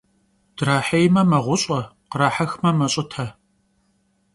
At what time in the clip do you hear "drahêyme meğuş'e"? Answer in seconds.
0.57-1.81